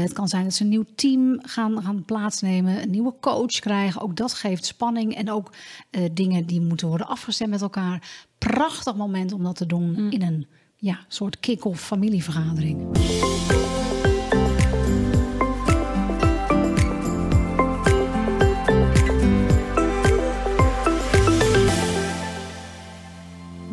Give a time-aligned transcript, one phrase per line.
[0.00, 4.00] Het kan zijn dat ze een nieuw team gaan, gaan plaatsnemen, een nieuwe coach krijgen.
[4.00, 5.52] Ook dat geeft spanning en ook
[5.90, 8.26] uh, dingen die moeten worden afgestemd met elkaar.
[8.38, 10.10] Prachtig moment om dat te doen mm.
[10.10, 12.86] in een ja, soort kick-off familievergadering.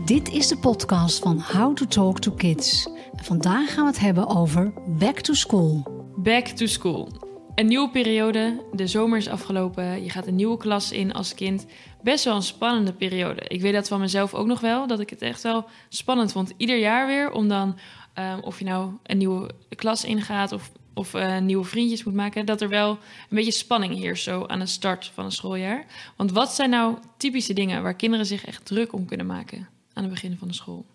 [0.06, 2.90] Dit is de podcast van How to Talk to Kids.
[3.16, 5.95] vandaag gaan we het hebben over Back to School.
[6.18, 7.10] Back to school.
[7.56, 11.66] Een nieuwe periode, de zomer is afgelopen, je gaat een nieuwe klas in als kind.
[12.04, 13.42] Best wel een spannende periode.
[13.48, 16.54] Ik weet dat van mezelf ook nog wel, dat ik het echt wel spannend vond.
[16.58, 17.78] Ieder jaar weer, om dan,
[18.20, 22.46] um, of je nou een nieuwe klas ingaat of, of uh, nieuwe vriendjes moet maken,
[22.46, 22.98] dat er wel een
[23.30, 25.86] beetje spanning heerst zo aan de start van een schooljaar.
[26.16, 30.04] Want wat zijn nou typische dingen waar kinderen zich echt druk om kunnen maken aan
[30.04, 30.86] het begin van de school?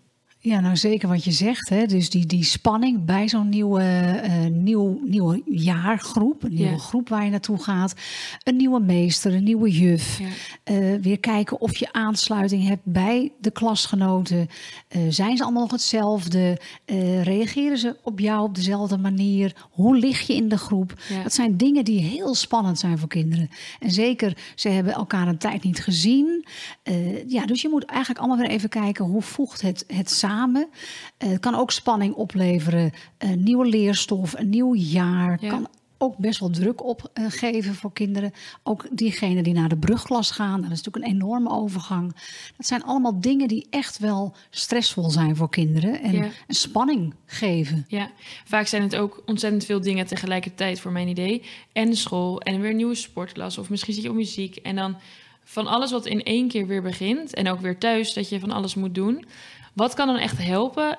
[0.42, 1.68] Ja, nou zeker wat je zegt.
[1.68, 1.86] Hè?
[1.86, 3.82] Dus die, die spanning bij zo'n nieuwe,
[4.24, 7.94] uh, nieuw, nieuwe jaargroep, een nieuwe groep waar je naartoe gaat.
[8.42, 10.18] Een nieuwe meester, een nieuwe juf.
[10.18, 10.26] Ja.
[10.74, 14.48] Uh, weer kijken of je aansluiting hebt bij de klasgenoten.
[14.96, 16.58] Uh, zijn ze allemaal nog hetzelfde?
[17.22, 19.66] reageren ze op jou op dezelfde manier?
[19.70, 20.94] Hoe lig je in de groep?
[21.08, 21.22] Ja.
[21.22, 23.50] Dat zijn dingen die heel spannend zijn voor kinderen.
[23.78, 26.44] En zeker, ze hebben elkaar een tijd niet gezien.
[27.26, 30.68] ja, dus je moet eigenlijk allemaal weer even kijken hoe voegt het, het samen samen.
[31.16, 32.92] Eh, het kan ook spanning opleveren.
[33.18, 35.38] Een nieuwe leerstof, een nieuw jaar.
[35.38, 35.68] Kan
[36.02, 38.32] ook best wel druk opgeven voor kinderen.
[38.62, 40.60] Ook diegenen die naar de brugklas gaan.
[40.60, 42.14] Dat is natuurlijk een enorme overgang.
[42.56, 46.02] Dat zijn allemaal dingen die echt wel stressvol zijn voor kinderen.
[46.02, 47.84] En spanning geven.
[47.88, 48.10] Ja,
[48.44, 51.42] vaak zijn het ook ontzettend veel dingen tegelijkertijd voor mijn idee.
[51.72, 53.58] En school en weer een nieuwe sportklas.
[53.58, 54.56] Of misschien zit je op muziek.
[54.56, 54.96] En dan
[55.44, 57.34] van alles wat in één keer weer begint.
[57.34, 59.24] En ook weer thuis dat je van alles moet doen.
[59.74, 60.98] Wat kan dan echt helpen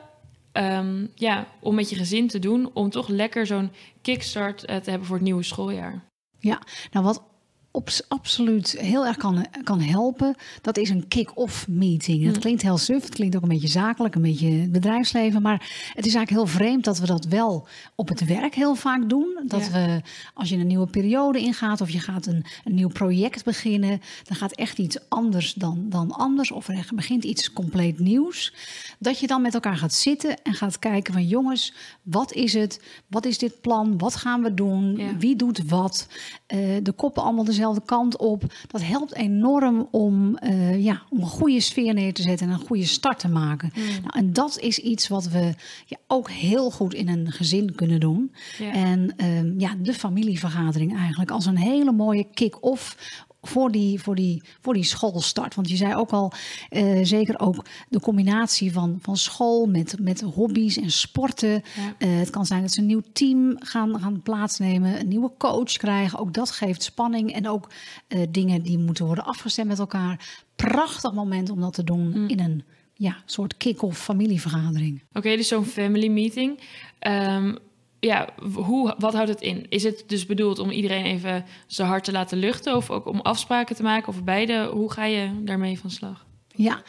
[0.53, 4.89] um, ja, om met je gezin te doen om toch lekker zo'n kickstart eh, te
[4.89, 6.03] hebben voor het nieuwe schooljaar?
[6.39, 6.61] Ja,
[6.91, 7.23] nou wat
[7.71, 12.25] op, absoluut heel erg kan, kan helpen, dat is een kick-off meeting.
[12.25, 12.39] Dat mm.
[12.39, 15.41] klinkt heel suf, het klinkt ook een beetje zakelijk, een beetje bedrijfsleven.
[15.41, 19.09] Maar het is eigenlijk heel vreemd dat we dat wel op het werk heel vaak
[19.09, 19.39] doen.
[19.45, 20.01] Dat we,
[20.33, 24.37] als je een nieuwe periode ingaat of je gaat een, een nieuw project beginnen, dan
[24.37, 26.51] gaat echt iets anders dan, dan anders.
[26.51, 28.53] Of er begint iets compleet nieuws.
[28.99, 32.81] Dat je dan met elkaar gaat zitten en gaat kijken van jongens, wat is het?
[33.07, 33.97] Wat is dit plan?
[33.97, 35.17] Wat gaan we doen?
[35.19, 36.07] Wie doet wat?
[36.47, 38.43] Uh, de koppen allemaal dezelfde dezelfde kant op.
[38.67, 42.65] Dat helpt enorm om, uh, ja, om een goede sfeer neer te zetten en een
[42.67, 43.71] goede start te maken.
[43.75, 43.83] Mm.
[43.83, 45.53] Nou, en dat is iets wat we
[45.85, 48.31] ja, ook heel goed in een gezin kunnen doen.
[48.71, 52.97] En uh, ja, de familievergadering eigenlijk als een hele mooie kick-off
[53.41, 55.55] voor die, voor, die, voor die schoolstart.
[55.55, 56.31] Want je zei ook al,
[56.69, 61.63] uh, zeker ook de combinatie van, van school met, met hobby's en sporten.
[61.99, 65.71] Uh, het kan zijn dat ze een nieuw team gaan, gaan plaatsnemen, een nieuwe coach
[65.71, 66.19] krijgen.
[66.19, 67.69] Ook dat geeft spanning en ook
[68.07, 70.43] uh, dingen die moeten worden afgestemd met elkaar.
[70.55, 72.27] Prachtig moment om dat te doen mm.
[72.27, 72.63] in een
[72.93, 75.03] ja, soort kick-off familievergadering.
[75.13, 76.59] Oké, dus zo'n family meeting.
[77.07, 77.57] Um,
[78.01, 79.65] ja, hoe, wat houdt het in?
[79.69, 82.75] Is het dus bedoeld om iedereen even zijn hart te laten luchten?
[82.75, 84.07] Of ook om afspraken te maken?
[84.07, 84.65] Of beide?
[84.65, 86.25] Hoe ga je daarmee van slag?
[86.55, 86.81] Ja,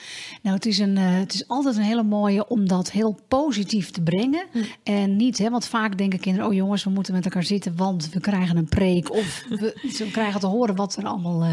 [0.43, 3.91] nou het is, een, uh, het is altijd een hele mooie om dat heel positief
[3.91, 4.47] te brengen.
[4.53, 4.59] Hm.
[4.83, 8.11] En niet, hè, want vaak denken kinderen, oh jongens, we moeten met elkaar zitten, want
[8.11, 9.13] we krijgen een preek.
[9.13, 11.47] Of we, krijgen te horen wat er allemaal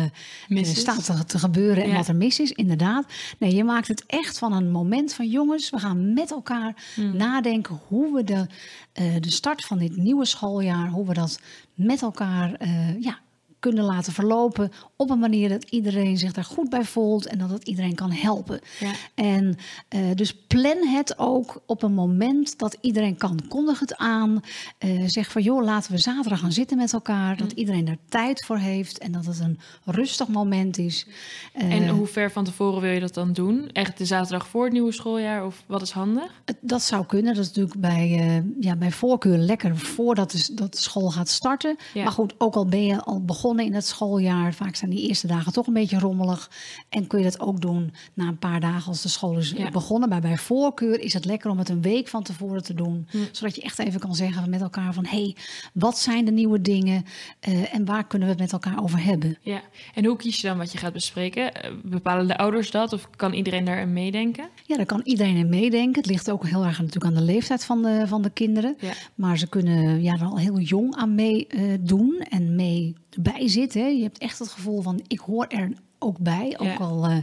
[0.49, 2.51] uh, staat te, te, gebeuren en wat er mis is.
[2.51, 3.05] Inderdaad.
[3.37, 7.17] Nee, je maakt het echt van een moment van jongens, we gaan met elkaar hm.
[7.17, 8.47] nadenken hoe we de,
[9.01, 11.39] uh, de start van dit nieuwe schooljaar, hoe we dat
[11.73, 12.67] met elkaar
[12.99, 13.19] ja,
[13.59, 17.49] kunnen laten verlopen op een manier dat iedereen zich daar goed bij voelt en dat
[17.49, 18.59] het iedereen kan helpen.
[18.79, 18.91] Ja.
[19.15, 19.57] En
[19.95, 23.39] uh, dus plan het ook op een moment dat iedereen kan.
[23.47, 24.41] Kondig het aan.
[24.79, 27.37] Uh, zeg van joh, laten we zaterdag gaan zitten met elkaar.
[27.37, 27.57] Dat mm.
[27.57, 31.07] iedereen daar tijd voor heeft en dat het een rustig moment is.
[31.55, 33.69] Uh, en hoe ver van tevoren wil je dat dan doen?
[33.71, 36.41] Echt de zaterdag voor het nieuwe schooljaar of wat is handig?
[36.61, 37.33] Dat zou kunnen.
[37.33, 41.77] Dat is natuurlijk bij, ja, bij voorkeur lekker voordat de, dat de school gaat starten.
[41.93, 42.03] Ja.
[42.03, 44.53] Maar goed, ook al ben je al begonnen in het schooljaar.
[44.53, 46.51] Vaak zijn die eerste dagen toch een beetje rommelig.
[46.89, 50.09] En kun je dat ook doen na een paar dagen als de school is begonnen.
[50.09, 53.07] Maar bij voorkeur is het lekker om het een week van tevoren te doen.
[53.09, 53.17] Hm.
[53.31, 55.05] Zodat je echt even kan zeggen met elkaar van...
[55.05, 55.35] hé, hey,
[55.73, 57.05] wat zijn de nieuwe dingen
[57.47, 59.37] uh, en waar kunnen we het met elkaar over hebben?
[59.41, 59.61] Ja,
[59.93, 61.53] en hoe kies je dan wat je gaat bespreken?
[61.53, 64.49] Eh, bepalen de ouders dat of kan iedereen daarin meedenken?
[64.65, 66.01] Ja, daar kan iedereen in meedenken.
[66.01, 68.75] Het ligt ook heel erg natuurlijk aan de leeftijd van de, van de kinderen.
[68.79, 68.93] Ja.
[69.15, 73.73] Maar ze kunnen ja, er al heel jong aan meedoen uh, en mee bij zit.
[73.73, 73.85] Hè.
[73.85, 76.55] Je hebt echt het gevoel van ik hoor er ook bij.
[76.57, 76.75] Ook Ja.
[76.75, 77.17] al eh,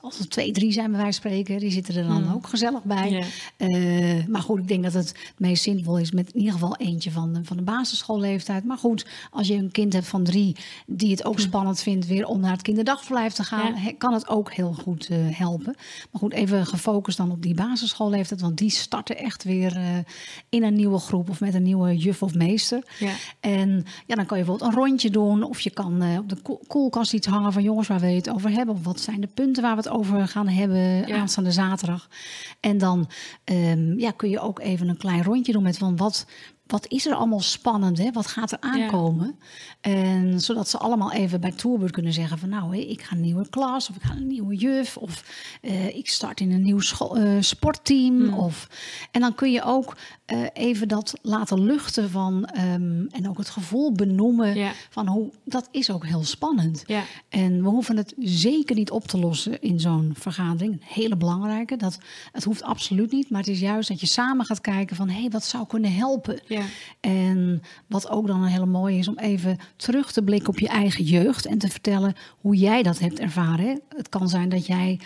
[0.00, 2.32] als er twee, drie zijn bij wijze van spreken, die zitten er dan Mm.
[2.32, 3.10] ook gezellig bij.
[3.10, 3.24] Ja.
[3.56, 6.76] Eh, maar goed, ik denk dat het het meest zinvol is met in ieder geval
[6.76, 8.64] eentje van de, van de basisschoolleeftijd.
[8.64, 12.26] Maar goed, als je een kind hebt van drie die het ook spannend vindt weer
[12.26, 13.92] om naar het kinderdagverblijf te gaan, Ja.
[13.98, 15.74] kan het ook heel goed eh, helpen.
[16.10, 19.80] Maar goed, even gefocust dan op die basisschoolleeftijd, want die starten echt weer
[20.48, 22.82] in een nieuwe groep of met een nieuwe juf of meester.
[22.98, 23.12] Ja.
[23.40, 25.42] En ja, dan kan je bijvoorbeeld een rondje doen.
[25.42, 28.74] Of je kan op de ko- koelkast iets hangen van jongens waar het over hebben.
[28.74, 31.16] Of wat zijn de punten waar we het over gaan hebben Ja.
[31.16, 32.08] aanstaande zaterdag.
[32.60, 33.08] En dan
[33.44, 36.26] ehm, ja, kun je ook even een klein rondje doen met van wat,
[36.66, 37.98] wat is er allemaal spannend?
[37.98, 38.10] Hè?
[38.12, 39.38] Wat gaat er aankomen?
[39.80, 43.48] En zodat ze allemaal even bij Tourbeurt kunnen zeggen van nou, ik ga een nieuwe
[43.48, 45.24] klas of ik ga een nieuwe juf of
[45.60, 46.80] eh, ik start in een nieuw
[47.14, 48.20] eh, sportteam.
[48.20, 48.34] Hmm.
[48.34, 48.68] Of,
[49.10, 53.50] en dan kun je ook eh, even dat laten luchten van ehm, en ook het
[53.50, 54.72] gevoel benoemen Ja.
[54.90, 56.82] van hoe dat is ook heel spannend.
[56.86, 57.02] Ja.
[57.28, 60.72] En we hoeven het zeker niet op te lossen in zo'n vergadering.
[60.72, 61.76] Een hele belangrijke.
[61.76, 61.98] Dat,
[62.32, 63.30] het hoeft absoluut niet.
[63.30, 65.08] Maar het is juist dat je samen gaat kijken van...
[65.08, 66.40] hé, hey, wat zou kunnen helpen?
[66.52, 66.62] Ja.
[67.00, 69.08] En wat ook dan een hele mooie is...
[69.08, 71.46] om even terug te blikken op je eigen jeugd...
[71.46, 73.80] en te vertellen hoe jij dat hebt ervaren.
[73.88, 75.00] Het kan zijn dat jij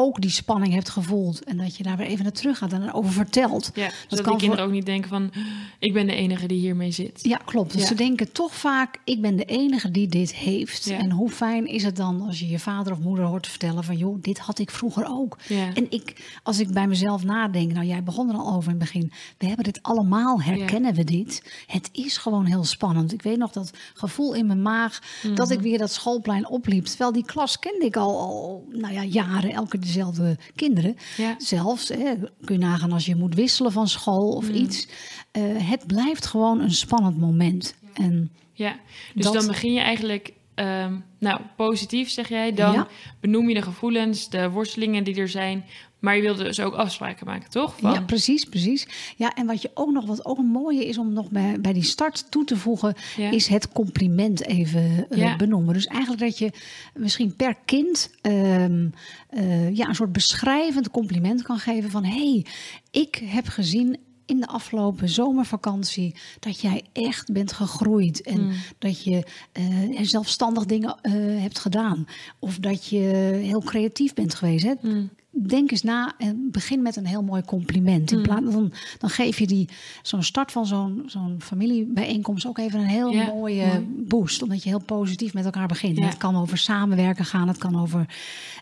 [0.00, 1.44] ook die spanning hebt gevoeld...
[1.44, 3.70] en dat je daar weer even naar terug gaat en erover vertelt.
[3.74, 5.30] Ja, Dat zodat die kan kinderen voor- ook niet denken van...
[5.78, 7.18] ik ben de enige die hiermee zit.
[7.22, 7.72] Ja, klopt.
[7.72, 7.86] Dus Ja.
[7.86, 10.84] ze denken toch vaak, ik ben de enige die dit heeft.
[10.84, 10.98] Ja.
[10.98, 13.96] En hoe fijn is het dan als je je vader of moeder hoort vertellen van...
[13.96, 15.38] joh, dit had ik vroeger ook.
[15.74, 18.90] En ik, als ik bij mezelf nadenk, nou jij begon er al over in het
[18.92, 19.12] begin...
[19.38, 21.42] we hebben dit allemaal, herkennen we dit.
[21.66, 23.12] Het is gewoon heel spannend.
[23.12, 24.98] Ik weet nog dat gevoel in mijn maag
[25.34, 25.58] dat Mhm.
[25.58, 26.84] ik weer dat schoolplein opliep.
[26.84, 30.96] Terwijl die klas kende ik al, al nou ja, jaren, elke dezelfde kinderen.
[31.16, 31.34] Ja.
[31.38, 32.14] Zelfs, hè,
[32.44, 34.88] kun je nagaan als je moet wisselen van school of iets.
[35.32, 37.74] Eh, het blijft gewoon een spannend moment.
[37.94, 38.76] En Ja,
[39.14, 42.52] dus Dat- dan begin je eigenlijk, ehm, nou, positief zeg jij.
[42.52, 42.88] Dan Ja.
[43.20, 45.64] benoem je de gevoelens, de worstelingen die er zijn.
[46.00, 47.78] Maar je wilde dus ook afspraken maken, toch?
[47.78, 48.86] Van, ja, precies, precies.
[49.16, 51.72] Ja, en wat je ook nog, wat ook een mooie is om nog bij, bij
[51.72, 53.30] die start toe te voegen, Ja.
[53.30, 55.36] is het compliment even eh, Ja.
[55.36, 55.74] benoemen.
[55.74, 56.50] Dus eigenlijk dat je
[56.94, 58.88] misschien per kind ehm,
[59.28, 62.46] eh, ja, een soort beschrijvend compliment kan geven van hé, hey,
[62.90, 68.52] ik heb gezien in de afgelopen zomervakantie dat jij echt bent gegroeid en Mm.
[68.78, 69.64] dat je eh,
[70.02, 70.96] zelfstandig dingen
[71.40, 72.06] hebt gedaan
[72.38, 72.98] of dat je
[73.42, 74.64] heel creatief bent geweest.
[74.64, 74.72] Hè?
[74.82, 75.10] Mm.
[75.46, 78.10] Denk eens na en begin met een heel mooi compliment.
[78.10, 78.22] In Mm.
[78.22, 79.68] plaats dan, dan geef je die
[80.02, 83.86] zo'n start van zo'n zo'n familiebijeenkomst ook even een heel Ja, mooie mooi.
[83.98, 85.98] boost, omdat je heel positief met elkaar begint.
[85.98, 86.04] Ja.
[86.04, 88.06] Het kan over samenwerken gaan, het kan over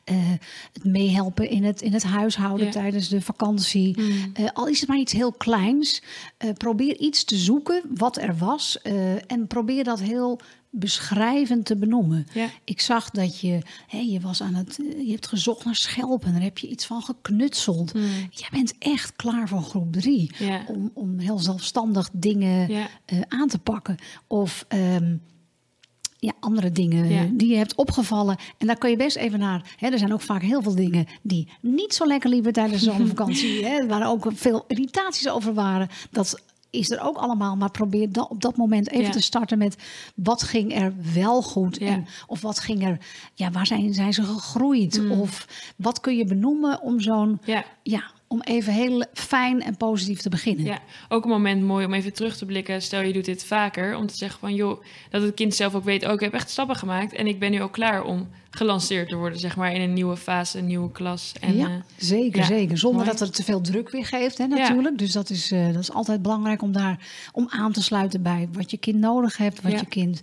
[0.05, 0.17] eh,
[0.73, 2.73] het meehelpen in het, in het huishouden Ja.
[2.73, 4.01] tijdens de vakantie.
[4.01, 4.31] Mm.
[4.35, 6.03] Eh, al is het maar iets heel kleins,
[6.37, 8.79] eh, probeer iets te zoeken wat er was
[9.27, 10.41] en probeer dat heel
[10.79, 12.27] beschrijvend te benoemen.
[12.35, 12.49] Ja.
[12.65, 16.33] Ik zag dat je, hè, je was aan het, eh, je hebt gezocht naar schelpen,
[16.33, 17.95] daar heb je iets van geknutseld.
[17.95, 18.03] Mm.
[18.31, 20.65] Jij bent echt klaar voor groep drie Ja.
[20.69, 22.87] om, om heel zelfstandig dingen Ja.
[23.05, 23.97] eh, aan te pakken.
[24.27, 25.17] Of ehm,
[26.21, 27.29] ja, andere dingen Ja.
[27.33, 28.37] die je hebt opgevallen.
[28.59, 29.75] En daar kan je best even naar.
[29.77, 32.91] Hè, er zijn ook vaak heel veel dingen die niet zo lekker liepen tijdens de
[32.91, 33.65] zomervakantie.
[33.65, 35.89] hè, waar ook veel irritaties over waren.
[36.11, 37.57] Dat is er ook allemaal.
[37.57, 39.11] Maar probeer dan op dat moment even Ja.
[39.11, 39.77] te starten met
[40.15, 41.79] wat ging er wel goed.
[41.79, 41.87] Ja.
[41.87, 42.99] En, of wat ging er,
[43.35, 45.01] ja, waar zijn, zijn ze gegroeid?
[45.03, 45.11] Mm.
[45.13, 47.65] Of wat kun je benoemen om zo'n, Ja.
[47.83, 50.65] ja, om even heel fijn en positief te beginnen.
[50.65, 50.79] Ja,
[51.09, 52.83] ook een moment mooi om even terug te blikken.
[52.83, 55.85] Stel je doet dit vaker, om te zeggen van joh, dat het kind zelf ook
[55.85, 59.09] weet, oh, ik heb echt stappen gemaakt en ik ben nu ook klaar om gelanceerd
[59.09, 61.33] te worden, zeg maar, in een nieuwe fase, een nieuwe klas.
[61.41, 62.79] En, ja, eh, zeker, ja, zeker.
[62.79, 63.11] Zonder mooi.
[63.11, 64.99] dat het te veel druk weer geeft, hè, natuurlijk.
[64.99, 66.99] Dus dat is, eh, dat is altijd belangrijk om daar
[67.33, 69.79] om aan te sluiten bij wat je kind nodig hebt, wat Ja.
[69.79, 70.23] je kind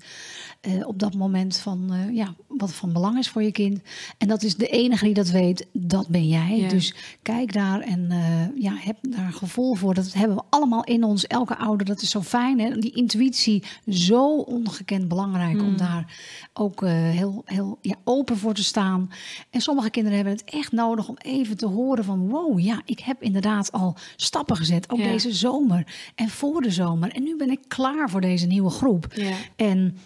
[0.66, 3.80] eh, op dat moment van, eh, ja, wat van belang is voor je kind.
[4.18, 6.58] En dat is de enige die dat weet, dat ben jij.
[6.58, 6.70] Ja.
[6.70, 9.94] Dus kijk daar en eh, ja, heb daar gevoel voor.
[9.94, 11.86] Dat hebben we allemaal in ons, elke ouder.
[11.86, 12.60] Dat is zo fijn.
[12.60, 12.78] Hè?
[12.78, 15.78] Die intuïtie, zo ongekend belangrijk om Mm.
[15.78, 16.20] daar
[16.54, 19.10] ook heel, heel ja, open voor te staan.
[19.50, 22.30] En sommige kinderen hebben het echt nodig om even te horen van...
[22.30, 24.90] wow, ja, ik heb inderdaad al stappen gezet.
[24.92, 25.08] Ook Ja.
[25.08, 27.12] deze zomer en voor de zomer.
[27.12, 29.08] En nu ben ik klaar voor deze nieuwe groep.
[29.14, 29.36] Ja.
[29.56, 29.98] En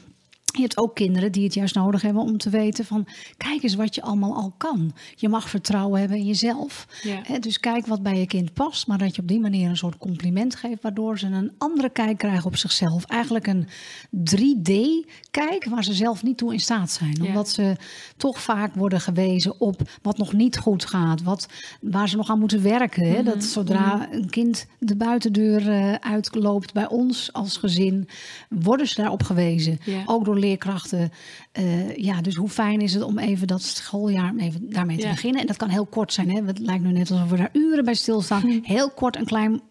[0.55, 3.07] je hebt ook kinderen die het juist nodig hebben om te weten van...
[3.37, 4.93] kijk eens wat je allemaal al kan.
[5.15, 6.87] Je mag vertrouwen hebben in jezelf.
[7.03, 7.39] Ja.
[7.39, 8.87] Dus kijk wat bij je kind past.
[8.87, 10.81] Maar dat je op die manier een soort compliment geeft...
[10.81, 13.05] waardoor ze een andere kijk krijgen op zichzelf.
[13.05, 13.67] Eigenlijk een
[14.11, 17.17] 3D-kijk waar ze zelf niet toe in staat zijn.
[17.21, 17.27] Ja.
[17.27, 17.75] Omdat ze
[18.17, 21.23] toch vaak worden gewezen op wat nog niet goed gaat.
[21.23, 21.47] Wat,
[21.81, 23.03] waar ze nog aan moeten werken.
[23.03, 23.21] Hè?
[23.21, 23.23] Mhm.
[23.23, 28.09] Dat zodra een kind de buitendeur eh, uitloopt bij ons als gezin...
[28.49, 29.79] worden ze daarop gewezen.
[29.85, 30.03] Ja.
[30.05, 31.11] Ook door leerkrachten.
[31.51, 35.11] eh, ja, dus hoe fijn is het om even dat schooljaar even daarmee te Ja.
[35.11, 35.41] beginnen.
[35.41, 36.29] En dat kan heel kort zijn.
[36.31, 36.41] Hè?
[36.45, 38.59] Het lijkt nu net alsof we daar uren bij stilstaan.
[38.63, 39.61] Heel kort een klein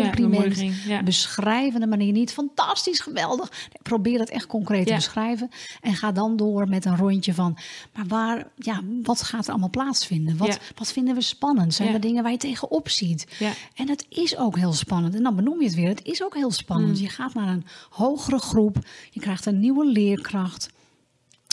[0.00, 0.58] compliment.
[0.86, 1.02] ja.
[1.02, 2.32] Beschrijvende manier niet.
[2.32, 3.50] Fantastisch, geweldig.
[3.50, 5.50] Nee, Probeer dat echt concreet te beschrijven.
[5.80, 7.58] En ga dan door met een rondje van...
[7.94, 10.36] maar waar, ja, wat gaat er allemaal plaatsvinden?
[10.36, 11.74] Wat, wat vinden we spannend?
[11.74, 13.26] Zijn er dingen waar je tegenop ziet?
[13.38, 13.52] Ja.
[13.74, 15.14] En het is ook heel spannend.
[15.14, 15.88] En dan benoem je het weer.
[15.88, 16.96] Het is ook heel spannend.
[16.96, 17.02] Mm.
[17.02, 18.76] Je gaat naar een hogere groep.
[19.10, 20.70] Je krijgt een nieuwe leerkracht.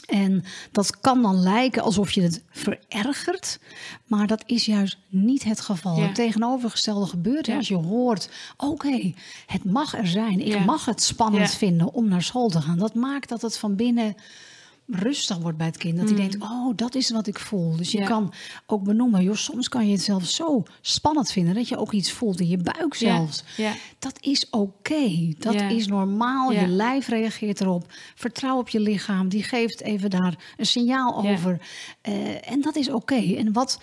[0.09, 3.59] En dat kan dan lijken alsof je het verergert,
[4.05, 5.95] maar dat is juist niet het geval.
[5.97, 6.05] Ja.
[6.05, 7.55] Het tegenovergestelde gebeurt Ja.
[7.57, 9.13] als je hoort: oké,
[9.45, 10.39] het mag er zijn.
[10.39, 10.63] Ik Ja.
[10.63, 12.77] mag het spannend vinden om naar school te gaan.
[12.77, 14.15] Dat maakt dat het van binnen
[14.91, 15.97] rustig wordt bij het kind.
[15.97, 17.75] Dat hij denkt: oh, dat is wat ik voel.
[17.75, 18.03] Dus je Mm.
[18.03, 18.09] Ja.
[18.09, 18.33] kan
[18.65, 22.11] ook benoemen: joh, soms kan je het zelfs zo spannend vinden dat je ook iets
[22.11, 23.43] voelt in je buik zelfs.
[23.57, 23.73] Ja.
[23.99, 25.33] Dat is oké.
[25.37, 26.51] Dat is normaal.
[26.51, 27.85] Je lijf reageert erop.
[28.15, 29.29] Vertrouw op je lichaam.
[29.29, 31.61] Die geeft even daar een signaal over.
[32.01, 33.15] Eh, en dat is oké.
[33.35, 33.79] En wat.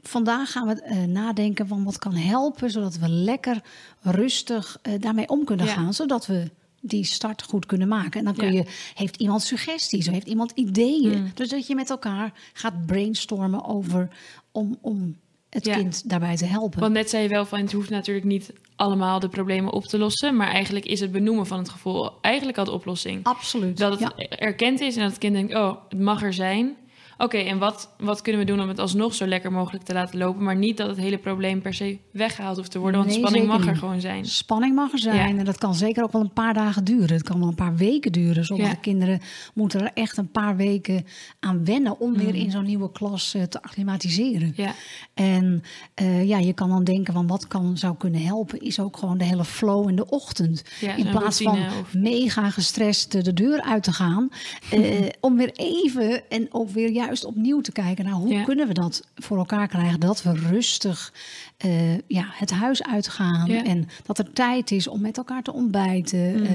[0.00, 3.62] Vandaag gaan we eh, nadenken van wat kan helpen, zodat we lekker
[4.00, 6.50] rustig eh, daarmee om kunnen gaan, zodat we
[6.88, 8.18] die start goed kunnen maken.
[8.18, 8.60] En dan kun Ja.
[8.62, 11.18] je, heeft iemand suggesties of heeft iemand ideeën.
[11.18, 11.30] Mm.
[11.34, 14.08] Dus dat je met elkaar gaat brainstormen over
[14.52, 15.16] om, om
[15.50, 15.76] het Ja.
[15.76, 16.80] kind daarbij te helpen.
[16.80, 19.98] Want net zei je wel van het hoeft natuurlijk niet allemaal de problemen op te
[19.98, 20.36] lossen.
[20.36, 23.24] Maar eigenlijk is het benoemen van het gevoel eigenlijk al de oplossing.
[23.24, 23.78] Absoluut.
[23.78, 24.26] Dat het ja.
[24.28, 26.76] erkend is en dat het kind denkt, oh, het mag er zijn.
[27.18, 30.18] Oké, en wat, wat kunnen we doen om het alsnog zo lekker mogelijk te laten
[30.18, 30.42] lopen?
[30.44, 33.00] Maar niet dat het hele probleem per se weggehaald hoeft te worden.
[33.00, 34.24] Want spanning mag er gewoon zijn.
[34.24, 35.16] Spanning mag er zijn.
[35.34, 35.38] Ja.
[35.38, 37.12] En dat kan zeker ook wel een paar dagen duren.
[37.12, 38.44] Het kan wel een paar weken duren.
[38.44, 38.74] Sommige Ja.
[38.76, 39.20] kinderen
[39.54, 41.04] moeten er echt een paar weken
[41.40, 42.40] aan wennen om weer Mm.
[42.40, 44.52] in zo'n nieuwe klas eh, te acclimatiseren.
[44.56, 44.72] Ja,
[45.14, 45.62] En
[45.94, 49.18] eh, ja, je kan dan denken van wat kan, zou kunnen helpen, is ook gewoon
[49.18, 50.62] de hele flow in de ochtend.
[50.80, 54.28] Ja, in plaats routine van of- mega gestrest de deur uit te gaan.
[54.70, 54.80] eh,
[55.20, 58.44] om weer even en ook weer juist opnieuw te kijken naar hoe Ja.
[58.44, 60.00] kunnen we dat voor elkaar krijgen.
[60.00, 61.12] Dat we rustig
[61.56, 63.50] eh, ja, het huis uitgaan.
[63.50, 63.64] Ja.
[63.64, 66.36] En dat er tijd is om met elkaar te ontbijten.
[66.38, 66.44] Mm.
[66.44, 66.50] eh,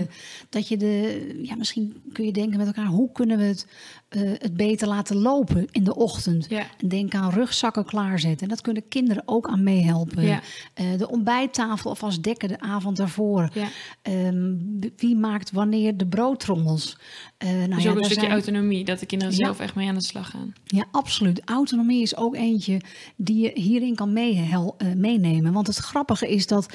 [0.49, 3.67] dat je de, ja, misschien kun je denken met elkaar, hoe kunnen we het,
[4.11, 6.45] eh, het beter laten lopen in de ochtend?
[6.49, 6.63] Ja.
[6.77, 8.41] En denk aan rugzakken klaarzetten.
[8.41, 10.23] En dat kunnen kinderen ook aan meehelpen.
[10.23, 10.41] Ja.
[10.73, 13.49] Eh, de ontbijttafel alvast dekken de avond daarvoor.
[13.53, 13.67] ja.
[14.01, 14.53] Ehm,
[14.97, 16.97] wie maakt wanneer de broodtrommels?
[17.37, 19.95] Eh, nou dus ook een stukje zijn- autonomie, dat de kinderen zelf echt mee aan
[19.95, 20.53] de slag gaan.
[20.65, 21.41] ja, absoluut.
[21.45, 22.81] Autonomie is ook eentje
[23.15, 25.53] die je hierin kan eh, meenemen.
[25.53, 26.65] Want het grappige is dat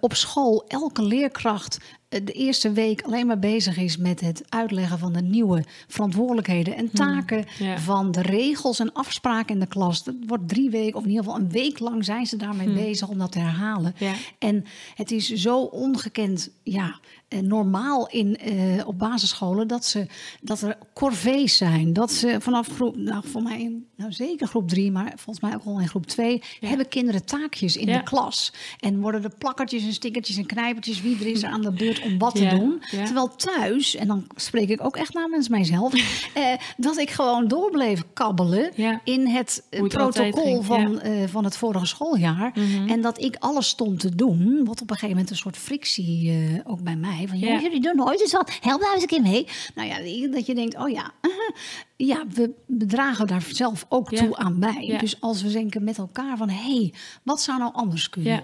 [0.00, 5.12] op school elke leerkracht de eerste week alleen maar bezig is met het uitleggen van
[5.12, 7.44] de nieuwe verantwoordelijkheden en taken.
[7.58, 7.78] ja.
[7.78, 10.04] Van de regels en afspraken in de klas.
[10.04, 13.08] Dat wordt drie weken, of in ieder geval een week lang zijn ze daarmee bezig
[13.08, 13.94] om dat te herhalen.
[13.98, 14.12] Ja.
[14.38, 16.98] En het is zo ongekend ja,
[17.28, 20.06] eh, normaal in, eh, op basisscholen dat, ze,
[20.40, 21.92] dat er corvées zijn.
[21.92, 25.54] Dat ze vanaf groep, nou, voor mij, in- nou zeker groep drie, maar volgens mij
[25.54, 26.68] ook al in groep twee, Ja.
[26.68, 28.52] hebben kinderen taakjes in de klas.
[28.80, 31.97] En worden er plakkertjes en stickertjes en knijpertjes, wie er is er aan de beurt
[32.04, 32.82] om wat Ja, te doen.
[32.90, 33.04] ja.
[33.04, 35.92] Terwijl thuis, en dan spreek ik ook echt namens mijzelf,
[36.34, 39.00] eh, dat ik gewoon doorbleef kabbelen Ja.
[39.04, 42.52] in het eh, het protocol van, eh, van het vorige schooljaar.
[42.54, 42.88] Mhm.
[42.88, 46.30] En dat ik alles stond te doen, wat op een gegeven moment een soort frictie
[46.30, 47.24] eh, ook bij mij.
[47.28, 49.46] Van, jullie doen nooit eens wat, help nou eens een keer mee.
[49.74, 51.10] Nou ja, dat je denkt, oh ja,
[51.96, 54.96] ja, we bedragen daar zelf ook toe aan bij.
[55.00, 58.42] Dus als we denken met elkaar van, hé, hey, wat zou nou anders kunnen?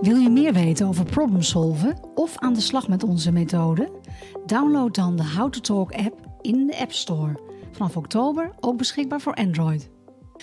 [0.00, 3.90] Wil je meer weten over problem solven of aan de slag met onze methode?
[4.46, 7.38] Download dan de How to Talk app in de App Store.
[7.72, 9.88] Vanaf oktober ook beschikbaar voor Android.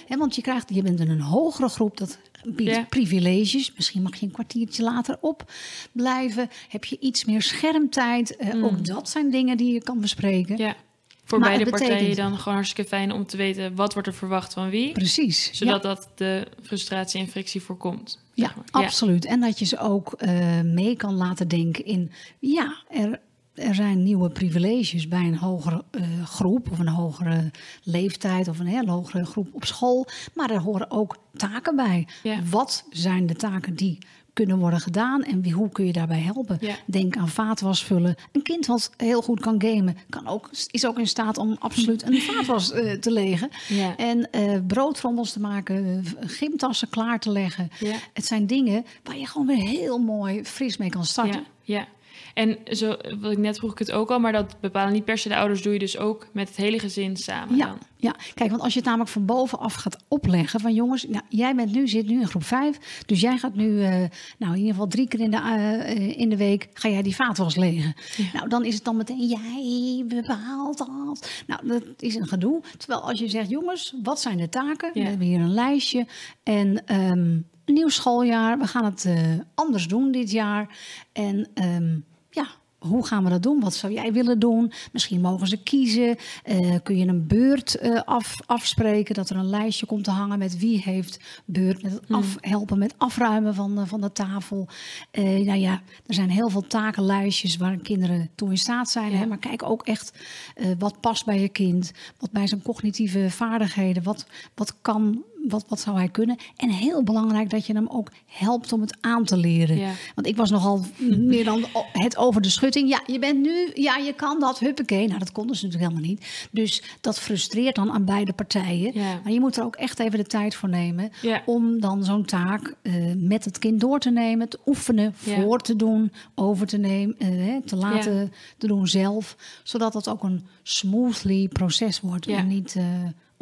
[0.08, 2.86] Want je, krijgt, je bent in een hogere groep, dat biedt Ja.
[2.90, 3.74] privileges.
[3.76, 6.50] Misschien mag je een kwartiertje later opblijven.
[6.70, 8.36] Heb je iets meer schermtijd.
[8.36, 10.56] Eh, Ook dat zijn dingen die je kan bespreken.
[10.56, 10.62] Mm.
[10.62, 10.76] ja.
[11.26, 14.14] Voor Maar beide betekent- partijen dan gewoon hartstikke fijn om te weten wat wordt er
[14.14, 14.92] verwacht van wie.
[14.92, 15.50] Precies.
[15.54, 15.90] Zodat ja.
[15.90, 18.20] dat de frustratie en frictie voorkomt.
[18.34, 18.84] Ja, zeg maar.
[18.84, 19.26] absoluut.
[19.26, 22.12] En dat je ze ook eh, mee kan laten denken in...
[22.40, 23.20] ja, er,
[23.54, 26.72] er zijn nieuwe privileges bij een hogere eh, groep...
[26.72, 27.52] of een hogere
[27.84, 30.08] leeftijd of een heel hogere groep op school.
[30.34, 32.08] Maar er horen ook taken bij.
[32.24, 32.40] Ja.
[32.50, 33.98] Wat zijn de taken die
[34.34, 36.58] kunnen worden gedaan en wie, hoe kun je daarbij helpen?
[36.62, 36.76] Ja.
[36.86, 38.16] Denk aan vaatwas vullen.
[38.32, 42.04] Een kind wat heel goed kan gamen, kan ook, is ook in staat om absoluut
[42.04, 43.50] een vaatwas eh, te legen.
[43.68, 43.98] Ja.
[43.98, 47.70] En eh broodtrommels te maken, eh, gymtassen klaar te leggen.
[47.80, 47.96] Ja.
[48.14, 51.46] Het zijn dingen waar je gewoon weer heel mooi fris mee kan starten.
[51.62, 51.88] Ja, ja.
[52.34, 55.18] En zo, wat ik net vroeg ik het ook al, maar dat bepalen niet per
[55.18, 57.56] se de ouders, doe je dus ook met het hele gezin samen.
[57.56, 57.78] Ja, dan.
[57.98, 61.56] ja, kijk, want als je het namelijk van bovenaf gaat opleggen van jongens, nou, jij
[61.56, 63.90] bent nu, zit nu in groep 5, dus jij gaat nu, eh,
[64.38, 67.16] nou in ieder geval drie keer in de, eh, in de week, ga jij die
[67.16, 67.94] vaatwas legen.
[68.34, 71.44] Nou, dan is het dan meteen, jij bepaalt dat.
[71.48, 72.62] Nou, dat is een gedoe.
[72.78, 74.92] Terwijl als je zegt, jongens, wat zijn de taken?
[74.94, 75.02] Ja.
[75.02, 76.08] We hebben hier een lijstje
[76.44, 79.22] en ehm, nieuw schooljaar, we gaan het eh,
[79.56, 80.78] anders doen dit jaar.
[81.12, 81.96] En ehm,
[82.34, 82.48] ja,
[82.78, 83.60] hoe gaan we dat doen?
[83.60, 84.72] Wat zou jij willen doen?
[84.92, 86.16] Misschien mogen ze kiezen.
[86.44, 89.16] Eh, kun je een beurt eh, af, afspreken?
[89.16, 91.84] Dat er een lijstje komt te hangen met wie heeft beurt.
[91.84, 94.68] Met het af, helpen met afruimen van, de- van de tafel.
[95.12, 99.12] Eh, nou ja, er zijn heel veel takenlijstjes waar kinderen toe in staat zijn.
[99.12, 99.18] Ja.
[99.18, 99.26] Hè?
[99.26, 100.12] Maar kijk ook echt
[100.56, 101.92] eh, wat past bij je kind.
[102.20, 104.04] Wat bij zijn cognitieve vaardigheden.
[104.04, 104.26] Wat,
[104.56, 105.24] wat kan...
[105.48, 106.38] Wat, wat zou hij kunnen?
[106.56, 109.78] En heel belangrijk dat je hem ook helpt om het aan te leren.
[109.78, 109.92] Ja.
[110.16, 110.82] Want ik was nogal
[111.18, 112.90] meer dan het over de schutting.
[112.90, 115.08] Ja, je bent nu, ja, je kan dat, huppakee.
[115.08, 116.48] Nou, dat konden ze natuurlijk helemaal niet.
[116.52, 118.92] Dus dat frustreert dan aan beide partijen.
[118.94, 119.20] Ja.
[119.24, 121.12] Maar je moet er ook echt even de tijd voor nemen...
[121.22, 121.42] Ja.
[121.46, 125.76] om dan zo'n taak eh, met het kind door te nemen, te oefenen, voor te
[125.76, 129.36] doen, over te nemen, eh, te laten te doen zelf.
[129.64, 132.38] Zodat het ook een smoothly proces wordt Ja.
[132.38, 132.86] en niet eh,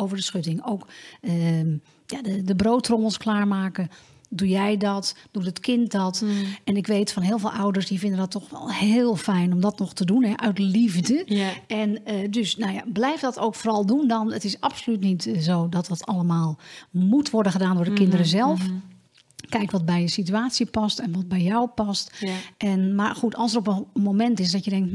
[0.01, 0.65] over de schutting.
[0.65, 0.87] Ook
[1.21, 1.71] ehm,
[2.05, 3.89] ja, de, de broodtrommels klaarmaken.
[4.33, 5.15] Doe jij dat?
[5.31, 6.19] Doet het kind dat?
[6.19, 6.45] Hmm.
[6.63, 9.61] En ik weet van heel veel ouders die vinden dat toch wel heel fijn om
[9.61, 11.25] dat nog te doen, hè, uit liefde.
[11.67, 14.31] En eh, dus, nou ja, blijf dat ook vooral doen dan.
[14.31, 16.57] Het is absoluut niet eh, zo dat dat allemaal
[16.91, 18.61] moet worden gedaan door de kinderen Mhm, zelf.
[19.49, 22.23] Kijk wat bij je situatie past en wat bij jou past.
[22.57, 24.91] En, maar goed, als er op een moment is dat je denkt,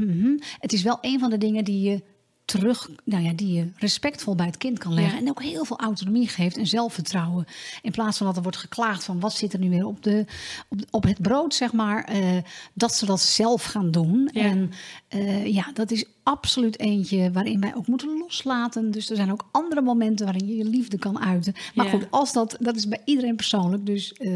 [0.59, 2.03] het is wel een van de dingen die je
[2.47, 5.13] terug, nou ja, die je respectvol bij het kind kan leggen.
[5.13, 5.19] Ja.
[5.19, 7.45] En ook heel veel autonomie geeft en zelfvertrouwen.
[7.81, 10.25] In plaats van dat er wordt geklaagd van wat zit er nu weer op, de,
[10.69, 12.03] op, op het brood, zeg maar.
[12.03, 12.37] eh,
[12.73, 14.29] dat ze dat zelf gaan doen.
[14.33, 14.41] Ja.
[14.41, 14.71] En
[15.07, 18.91] eh, ja, dat is absoluut eentje waarin wij ook moeten loslaten.
[18.91, 21.53] Dus er zijn ook andere momenten waarin je je liefde kan uiten.
[21.75, 21.91] Maar Ja.
[21.91, 23.85] goed, als dat, dat is bij iedereen persoonlijk.
[23.85, 24.31] Dus eh,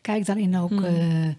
[0.00, 0.84] kijk daarin ook Hmm.
[0.84, 1.34] eh, eh,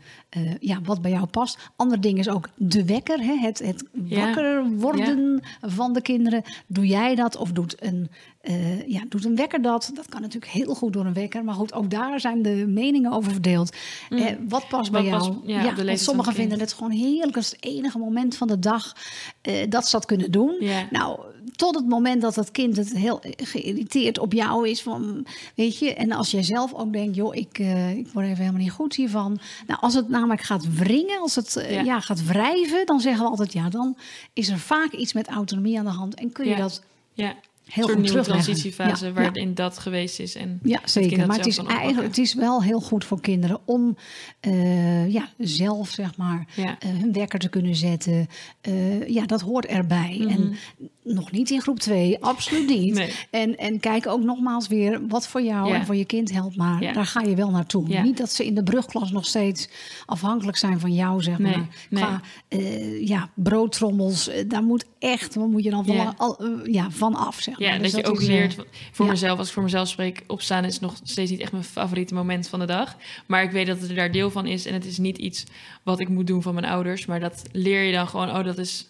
[0.60, 1.58] ja, wat bij jou past.
[1.75, 3.20] Ander ding is ook de wekker.
[3.20, 3.34] Hè?
[3.36, 4.25] Het, het Ja.
[4.25, 6.43] wakker worden van de kinderen.
[6.67, 8.10] Doe jij dat of doet een,
[8.42, 9.92] eh, ja, doet een wekker dat?
[9.94, 11.44] Dat kan natuurlijk heel goed door een wekker.
[11.44, 13.76] Maar goed, ook daar zijn de meningen over verdeeld.
[14.10, 15.36] Eh, wat past bij jou?
[15.46, 18.96] ja, want sommigen vinden het gewoon heerlijk als het enige moment van de dag
[19.42, 20.56] eh, dat ze dat kunnen doen.
[20.90, 21.20] Nou,
[21.56, 24.82] tot het moment dat het kind het heel geïrriteerd op jou is.
[24.82, 25.25] Van,
[25.56, 27.58] weet je, en als jij zelf ook denkt, joh, ik,
[27.96, 29.40] ik word even helemaal niet goed hiervan.
[29.68, 32.00] Nou, als het namelijk gaat wringen, als het Ja.
[32.00, 33.98] gaat wrijven, dan zeggen we altijd ja, dan
[34.34, 36.16] is er vaak iets met autonomie aan de hand.
[36.16, 37.36] En kun je dat Ja.
[37.66, 38.44] Heel goed terugleggen.
[38.44, 40.36] transitiefase Ja, waarin dat geweest is.
[40.36, 41.28] En Ja, zeker.
[41.28, 43.98] Maar het is, eigenlijk, het is wel heel goed voor kinderen om
[44.40, 46.80] eh, ja, zelf zeg maar, Ja.
[46.80, 48.28] eh, hun wekker te kunnen zetten.
[48.62, 50.26] Eh, ja, dat hoort erbij.
[50.30, 50.56] En
[51.03, 52.94] nog niet in groep 2, absoluut niet.
[52.94, 53.11] Nee.
[53.29, 55.75] En, en kijk ook nogmaals weer wat voor jou Ja.
[55.75, 56.55] en voor je kind helpt.
[56.55, 56.94] Maar Ja.
[56.94, 57.87] daar ga je wel naartoe.
[57.87, 58.01] Ja.
[58.03, 59.70] Niet dat ze in de brugklas nog steeds
[60.05, 61.68] afhankelijk zijn van jou, zeg Nee, maar.
[61.90, 62.03] nee.
[62.03, 66.14] Qua eh, ja, broodtrommels, eh, daar moet echt, waar moet je dan van, Ja.
[66.18, 67.68] al, eh, ja, van af, zeg maar.
[67.74, 68.55] Ja, Dus dat je ook is, leert.
[68.92, 72.14] Voor mezelf, als ik voor mezelf spreek, opstaan is nog steeds niet echt mijn favoriete
[72.14, 72.96] moment van de dag.
[73.27, 74.66] Maar ik weet dat het er daar deel van is.
[74.66, 75.44] En het is niet iets
[75.83, 77.05] wat ik moet doen van mijn ouders.
[77.05, 78.85] Maar dat leer je dan gewoon, oh, dat is.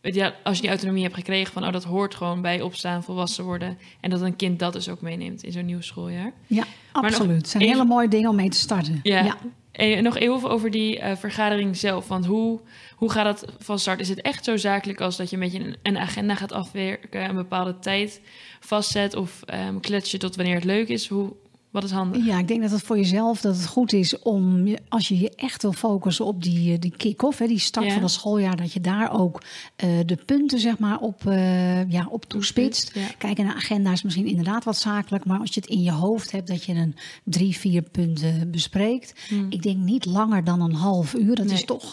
[0.00, 3.44] Je, als je die autonomie hebt gekregen van, oh, dat hoort gewoon bij opstaan, volwassen
[3.44, 3.78] worden.
[4.00, 6.32] En dat een kind dat dus ook meeneemt in zo'n nieuw schooljaar.
[6.46, 7.36] Ja, absoluut.
[7.36, 9.00] Het zijn even- hele mooie dingen om mee te starten.
[9.02, 9.24] Ja.
[9.24, 9.36] ja.
[9.72, 12.08] En nog even over die eh, vergadering zelf.
[12.08, 12.60] Want hoe,
[12.96, 14.00] hoe gaat dat van start?
[14.00, 17.28] Is het echt zo zakelijk als dat je met je een, een agenda gaat afwerken,
[17.28, 18.20] een bepaalde tijd
[18.60, 21.08] vastzet of ehm klets je tot wanneer het leuk is?
[21.08, 21.32] Hoe,
[21.80, 22.26] wat is handig?
[22.26, 25.30] Ja, ik denk dat het voor jezelf dat het goed is om, als je je
[25.36, 27.92] echt wil focussen op die, eh, die kick-off, hè, die start Ja.
[27.92, 29.42] van het schooljaar, dat je daar ook
[29.76, 32.90] eh, de punten zeg maar, op, eh, ja, op toespitst.
[32.94, 33.06] Ja.
[33.18, 35.92] Kijk, en een agenda is misschien inderdaad wat zakelijk, maar als je het in je
[35.92, 39.12] hoofd hebt dat je een drie, vier punten bespreekt.
[39.48, 41.26] Ik denk niet langer dan een half uur.
[41.28, 41.46] Dat Hmm.
[41.46, 41.54] Nee.
[41.54, 41.92] is toch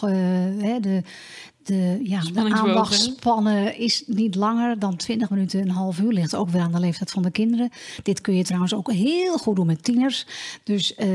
[0.60, 1.02] hè, de.
[1.66, 6.12] De, ja, de aandachtspannen is niet langer dan 20 minuten, een half uur.
[6.12, 7.70] Ligt ook weer aan de leeftijd van de kinderen.
[8.02, 10.26] Dit kun je trouwens ook heel goed doen met tieners.
[10.62, 11.08] Dus eh,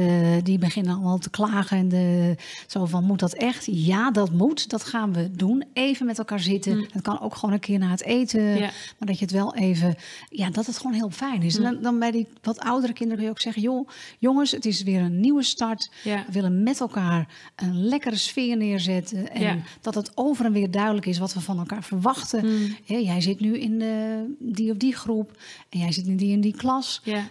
[0.44, 1.78] die beginnen allemaal te klagen.
[1.78, 2.36] En de,
[2.68, 3.68] zo van, moet dat echt?
[3.72, 4.70] Ja, dat moet.
[4.70, 5.64] Dat gaan we doen.
[5.74, 6.88] Even met elkaar zitten.
[6.94, 8.42] Dat kan ook gewoon een keer na het eten.
[8.42, 8.60] Ja.
[8.98, 9.96] Maar dat je het wel even...
[10.30, 11.58] Ja, dat het gewoon heel fijn is.
[11.58, 13.62] En dan, dan bij die wat oudere kinderen kun je ook zeggen...
[13.62, 13.88] joh,
[14.20, 15.90] jongens, het is weer een nieuwe start.
[16.04, 16.24] Ja.
[16.26, 19.32] We willen met elkaar een lekkere sfeer neerzetten.
[19.32, 19.58] En Ja.
[19.82, 22.46] dat het over en weer duidelijk is wat we van elkaar verwachten.
[22.86, 25.38] Hè, jij zit nu in de, die of die groep.
[25.70, 27.02] En jij zit in die en die klas.
[27.04, 27.30] Ja,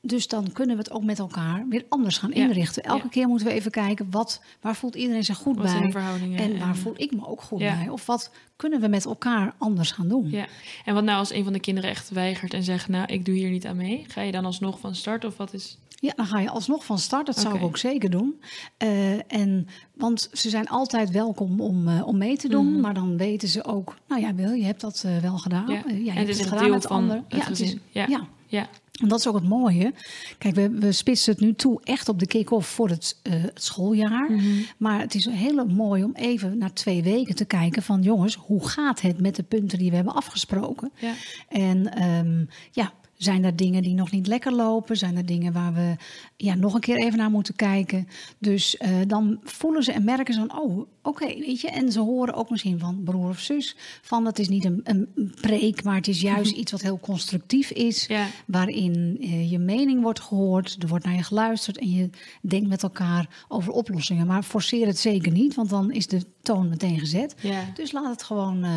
[0.00, 2.82] dus dan kunnen we het ook met elkaar weer anders gaan inrichten.
[2.82, 3.08] Elke Ja.
[3.08, 6.36] keer moeten we even kijken, wat, waar voelt iedereen zich goed Wat bij?
[6.36, 7.74] En waar voel ik me ook goed Ja.
[7.78, 7.88] bij?
[7.88, 10.30] Of wat kunnen we met elkaar anders gaan doen?
[10.30, 10.46] Ja,
[10.84, 12.88] en wat nou als een van de kinderen echt weigert en zegt...
[12.88, 14.04] nou, ik doe hier niet aan mee.
[14.08, 15.78] Ga je dan alsnog van start of wat is...
[16.00, 17.26] Ja, dan ga je alsnog van start.
[17.26, 18.40] Dat zou ik ook zeker doen.
[18.76, 22.70] Eh, en, want ze zijn altijd welkom om, eh, om mee te doen.
[22.72, 22.80] Mhm.
[22.80, 25.66] Maar dan weten ze ook, nou ja, Wil, je hebt dat eh, wel gedaan.
[25.68, 25.74] Ja.
[25.74, 27.16] Ja, je en hebt het is het gedaan deel met van ander.
[27.16, 28.26] het Ja, het is- ja.
[28.46, 28.68] ja.
[28.98, 29.92] En dat is ook het mooie.
[30.38, 33.64] Kijk, we, we spitsen het nu toe echt op de kick-off voor het, eh, het
[33.64, 34.30] schooljaar.
[34.30, 34.62] Mhm.
[34.76, 38.02] Maar het is heel mooi om even na twee weken te kijken van...
[38.02, 40.90] jongens, hoe gaat het met de punten die we hebben afgesproken?
[40.98, 41.12] Ja.
[41.48, 44.96] En ehm, ja, zijn er dingen die nog niet lekker lopen?
[44.96, 45.96] Zijn er dingen waar we
[46.36, 48.08] ja, nog een keer even naar moeten kijken?
[48.38, 51.68] Dus eh, dan voelen ze en merken ze van, oh, oké, weet je.
[51.70, 55.32] En ze horen ook misschien van broer of zus van, het is niet een, een
[55.40, 58.06] preek, maar het is juist iets wat heel constructief is.
[58.06, 58.26] Ja.
[58.46, 62.82] Waarin eh, je mening wordt gehoord, er wordt naar je geluisterd en je denkt met
[62.82, 64.26] elkaar over oplossingen.
[64.26, 67.34] Maar forceer het zeker niet, want dan is de toon meteen gezet.
[67.40, 67.64] Ja.
[67.74, 68.70] Dus laat het gewoon, eh,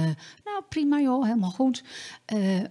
[0.43, 1.83] nou prima joh, helemaal goed.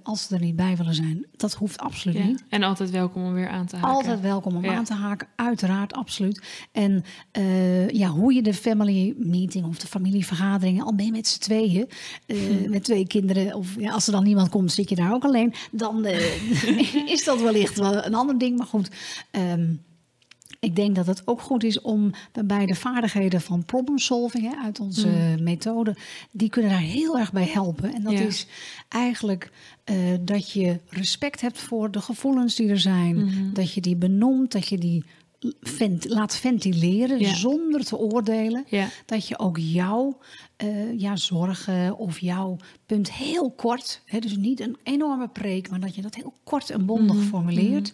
[0.03, 2.25] Als ze er niet bij willen zijn, dat hoeft absoluut Ja.
[2.25, 2.45] niet.
[2.49, 3.95] En altijd welkom om weer aan te haken.
[3.95, 4.75] Altijd welkom om Ja.
[4.75, 6.43] aan te haken, uiteraard, absoluut.
[6.73, 11.27] En eh, ja, hoe je de family meeting of de familievergaderingen, al ben je met
[11.29, 11.89] z'n tweeën,
[12.27, 12.37] eh,
[12.71, 15.53] met twee kinderen, of ja, als er dan niemand komt, zit je daar ook alleen,
[15.71, 18.59] dan eh, is dat wellicht wel een ander ding.
[18.59, 18.91] Maar goed,
[19.31, 19.67] ehm,
[20.61, 22.11] ik denk dat het ook goed is om
[22.45, 25.09] bij de vaardigheden van problem solving hè, uit onze
[25.41, 25.97] methode,
[26.33, 27.95] die kunnen daar heel erg bij helpen.
[27.95, 28.21] En dat Ja.
[28.21, 28.47] is
[28.89, 29.51] eigenlijk
[29.85, 33.53] eh, dat je respect hebt voor de gevoelens die er zijn, Mhm.
[33.53, 35.05] dat je die benoemt, dat je die
[35.61, 37.35] vent- laat ventileren Ja.
[37.35, 38.65] zonder te oordelen.
[38.69, 38.89] Ja.
[39.07, 40.19] Dat je ook jouw
[40.61, 45.81] eh, ja, zorgen of jouw punt heel kort, hè, dus niet een enorme preek, maar
[45.81, 47.93] dat je dat heel kort en bondig Mhm, formuleert.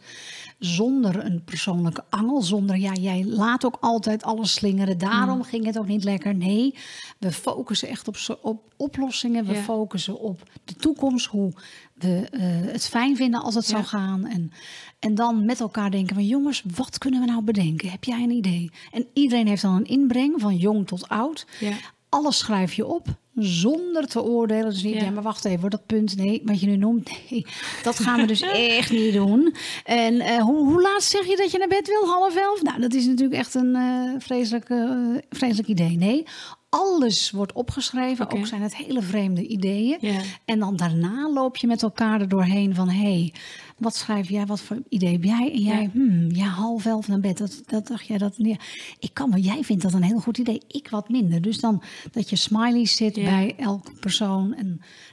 [0.59, 4.99] Zonder een persoonlijke angel, zonder ja, jij laat ook altijd alles slingeren.
[4.99, 5.49] Daarom Mhm.
[5.49, 6.35] ging het ook niet lekker.
[6.35, 6.75] Nee,
[7.19, 9.45] we focussen echt op, op oplossingen.
[9.47, 9.63] We Ja.
[9.63, 11.53] focussen op de toekomst, hoe
[11.95, 12.41] we eh,
[12.73, 13.71] het fijn vinden als het Ja.
[13.71, 14.27] zou gaan.
[14.27, 14.53] En,
[14.99, 17.91] en dan met elkaar denken van jongens, wat kunnen we nou bedenken?
[17.91, 18.71] Heb jij een idee?
[18.93, 21.47] En iedereen heeft dan een inbreng, van jong tot oud.
[21.61, 21.73] Ja.
[22.17, 24.71] Alles schrijf je op zonder te oordelen.
[24.71, 25.05] Dus niet, ja.
[25.05, 25.11] Ja.
[25.11, 27.47] maar wacht even, hoor, dat punt, nee, wat je nu noemt, nee,
[27.83, 28.41] dat gaan we dus
[28.81, 29.55] echt niet doen.
[29.85, 32.07] En eh, hoe, hoe laat zeg je dat je naar bed wil?
[32.07, 32.63] Half elf?
[32.63, 34.91] Nou, dat is natuurlijk echt een eh, vreselijk, eh,
[35.31, 35.97] vreselijk idee.
[35.97, 36.25] Nee,
[36.69, 39.99] alles wordt opgeschreven, ook zijn het hele vreemde ideeën.
[40.01, 40.21] Ja.
[40.45, 42.89] En dan daarna loop je met elkaar er doorheen van...
[42.89, 43.33] hé, hey,
[43.79, 45.53] wat schrijf jij, wat voor idee heb jij?
[45.53, 45.89] En jij, Ja.
[45.93, 48.35] hmm, ja, half elf naar bed, dat, dat dacht jij dat...
[48.37, 48.57] Ja,
[48.99, 51.43] ik kan, maar jij vindt dat een heel goed idee, ik wat minder.
[51.43, 53.23] Dus dan dat je smileys zit Ja.
[53.25, 54.55] bij elke persoon.
[54.55, 54.67] En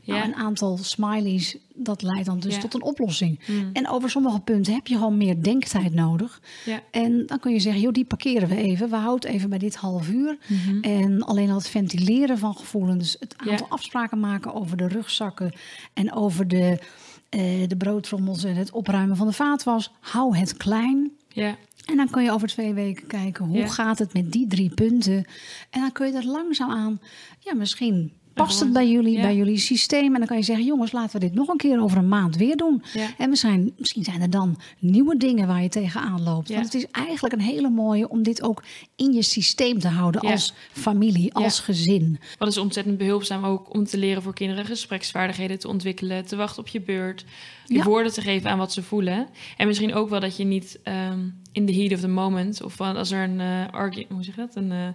[0.06, 0.26] nou, Ja.
[0.26, 3.40] een aantal smileys, dat leidt dan dus tot een oplossing.
[3.46, 3.70] Hmm.
[3.74, 6.42] En over sommige punten heb je gewoon meer denktijd nodig.
[6.66, 6.82] Ja.
[6.92, 8.90] En dan kun je zeggen, joh, die parkeren we even.
[8.90, 10.38] We houden even bij dit half uur.
[10.48, 10.80] Mhm.
[10.82, 15.54] En alleen al het ventileren van gevoelens, het aantal afspraken maken over de rugzakken
[15.94, 16.80] en over de,
[17.68, 19.92] de broodtrommels en het opruimen van de vaatwas.
[20.00, 21.12] Hou het klein.
[21.28, 21.56] Ja.
[21.86, 23.68] En dan kun je over twee weken kijken hoe Ja.
[23.68, 25.26] gaat het met die drie punten.
[25.70, 27.00] En dan kun je dat langzaam aan,
[27.40, 29.22] ja, misschien past het bij jullie, ja.
[29.22, 30.14] bij jullie systeem.
[30.14, 32.36] En dan kan je zeggen, jongens, laten we dit nog een keer over een maand
[32.36, 32.84] weer doen.
[32.94, 33.08] Ja.
[33.18, 36.48] En we zijn, misschien zijn er dan nieuwe dingen waar je tegenaan loopt.
[36.48, 36.54] Ja.
[36.54, 38.64] Want het is eigenlijk een hele mooie om dit ook
[39.04, 40.32] in je systeem te houden Ja.
[40.32, 41.44] als familie, Ja.
[41.44, 42.20] als gezin.
[42.38, 46.60] Wat is ontzettend behulpzaam ook om te leren voor kinderen gespreksvaardigheden te ontwikkelen, te wachten
[46.62, 47.26] op je beurt,
[47.66, 47.84] je Ja.
[47.84, 49.28] woorden te geven aan wat ze voelen.
[49.58, 51.20] En misschien ook wel dat je niet ehm,
[51.52, 54.56] in the heat of the moment, of van als er een, argu- hoe zeg dat?
[54.56, 54.88] Een, eh,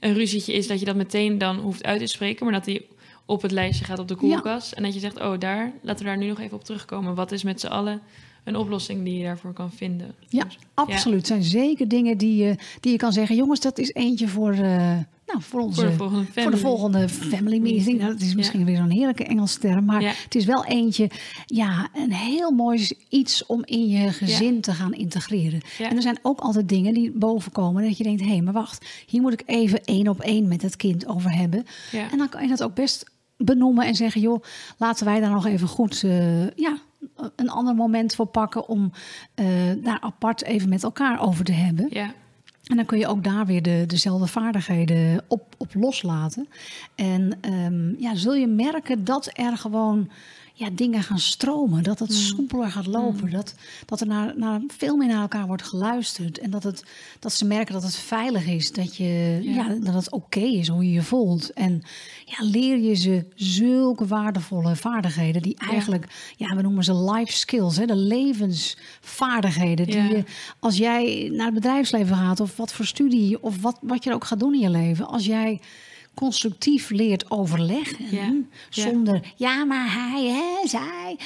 [0.00, 2.86] een ruzietje is, dat je dat meteen dan hoeft uit te spreken, maar dat die
[3.28, 4.72] op het lijstje gaat op de koelkast.
[4.72, 7.14] En dat je zegt, oh daar, laten we daar nu nog even op terugkomen.
[7.14, 8.00] Wat is met z'n allen
[8.46, 10.14] een oplossing die je daarvoor kan vinden?
[10.28, 11.16] Ja, absoluut.
[11.18, 13.36] Het zijn zeker dingen die je, die je kan zeggen.
[13.36, 14.60] Jongens, dat is eentje voor, eh,
[15.26, 15.80] nou, voor onze...
[15.80, 16.42] Voor de volgende family.
[16.42, 17.98] Voor de volgende family meeting.
[17.98, 19.84] Nou, dat is misschien weer zo'n heerlijke Engelse term.
[19.84, 20.12] Maar Ja.
[20.24, 21.10] het is wel eentje,
[21.46, 25.60] ja, een heel mooi iets om in je gezin te gaan integreren.
[25.78, 27.82] En er zijn ook altijd dingen die boven komen.
[27.82, 28.86] Dat je denkt, hé, maar wacht.
[29.06, 31.64] Hier moet ik even één op één met het kind over hebben.
[31.92, 32.10] Ja.
[32.10, 33.04] En dan kan je dat ook best
[33.36, 34.42] benoemen en zeggen, joh,
[34.78, 36.78] laten wij daar nog even goed, eh, ja,
[37.36, 38.92] een ander moment voor pakken om
[39.34, 39.46] eh,
[39.82, 41.86] daar apart even met elkaar over te hebben.
[41.90, 42.12] Ja,
[42.64, 46.48] En dan kun je ook daar weer de, dezelfde vaardigheden op, op loslaten.
[46.94, 50.10] En ehm, ja, zul je merken dat er gewoon
[50.58, 51.82] ja, dingen gaan stromen.
[51.82, 53.30] Dat het soepeler gaat lopen.
[53.30, 56.38] Dat, dat er naar, naar veel meer naar elkaar wordt geluisterd.
[56.38, 56.84] En dat, het,
[57.18, 58.72] dat ze merken dat het veilig is.
[58.72, 59.68] Dat, je, ja.
[59.68, 61.52] dat het oké is hoe je je voelt.
[61.52, 61.82] En
[62.24, 65.42] ja, leer je ze zulke waardevolle vaardigheden.
[65.42, 67.76] Die eigenlijk, ja, we noemen ze life skills.
[67.76, 69.86] Hè, de levensvaardigheden.
[69.86, 70.24] Die je,
[70.58, 72.40] als jij naar het bedrijfsleven gaat.
[72.40, 73.42] Of wat voor studie.
[73.42, 75.06] Of wat, wat je ook gaat doen in je leven.
[75.06, 75.60] Als jij
[76.16, 78.50] constructief leert overleggen.
[78.68, 81.16] Zonder, ja, maar hij, hè, zij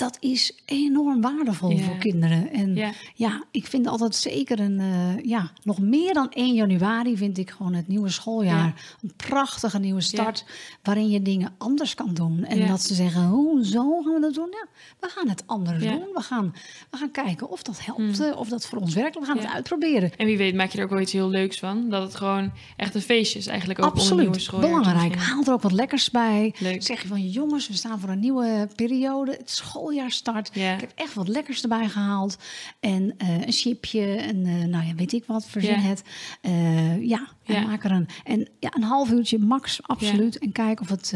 [0.00, 2.52] dat is enorm waardevol voor kinderen.
[2.52, 3.44] En ja.
[3.50, 7.74] ik vind altijd zeker een, uh, ja, nog meer dan 1 januari vind ik gewoon
[7.74, 10.44] het nieuwe schooljaar een prachtige nieuwe start.
[10.82, 12.44] Waarin je dingen anders kan doen.
[12.44, 14.48] En dat ze zeggen, hoe zo gaan we dat doen?
[14.50, 14.66] Ja,
[15.00, 16.08] we gaan het anders doen.
[16.14, 16.54] We gaan,
[16.90, 18.32] we gaan kijken of dat helpt, hmm.
[18.32, 19.18] of dat voor ons werkt.
[19.18, 20.16] We gaan het uitproberen.
[20.16, 21.88] En wie weet maak je er ook wel iets heel leuks van.
[21.88, 24.12] Dat het gewoon echt een feestje is eigenlijk ook Absoluut.
[24.12, 25.16] om een nieuwe schooljaar Belangrijk.
[25.16, 26.54] Haal er ook wat lekkers bij.
[26.58, 26.82] Leuk.
[26.82, 29.30] Zeg je van, jongens, we staan voor een nieuwe periode.
[29.30, 30.56] Het school start.
[30.56, 32.38] Ik heb echt wat lekkers erbij gehaald.
[32.80, 35.84] En uh, een chipje, en uh, nou ja, weet ik wat, verzin yeah.
[35.84, 36.02] het.
[36.42, 40.38] Uh, ja, en maak er een, en, ja, een half uurtje max, absoluut.
[40.38, 41.14] En kijk of het,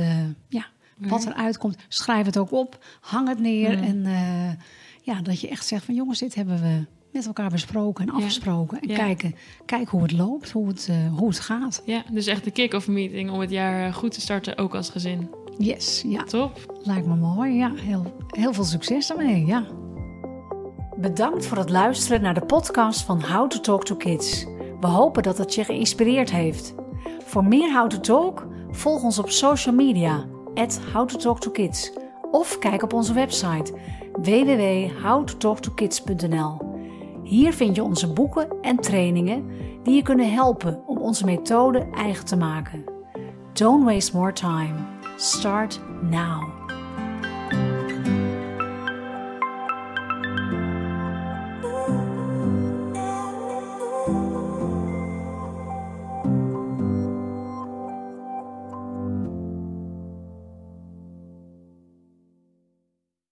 [0.49, 1.77] ja, wat eruit komt.
[1.89, 3.83] Schrijf het ook op, hang het neer.
[3.83, 4.07] En
[5.03, 8.81] ja, dat je echt zegt van jongens, dit hebben we met elkaar besproken en afgesproken.
[8.81, 9.35] En kijken,
[9.65, 11.83] kijken hoe het loopt, hoe het, hoe het gaat.
[11.85, 15.29] Ja, dus echt de kick-off meeting om het jaar goed te starten, ook als gezin.
[15.59, 16.23] Yes, ja.
[16.23, 16.79] Top.
[16.83, 17.73] Lijkt me mooi, ja.
[17.75, 19.65] Heel, heel veel succes daarmee, ja.
[20.97, 24.47] Bedankt voor het luisteren naar de podcast van How to Talk to Kids.
[24.81, 26.75] We hopen dat het je geïnspireerd heeft.
[27.25, 31.51] Voor meer How to Talk, volg ons op social media, at How to Talk to
[31.51, 31.93] Kids.
[32.31, 33.73] Of kijk op onze website
[34.13, 36.73] www.howtotalktokids.nl.
[37.23, 39.45] Hier vind je onze boeken en trainingen
[39.83, 42.85] die je kunnen helpen om onze methode eigen te maken.
[43.53, 44.94] Don't waste more time.
[45.17, 46.64] Start now.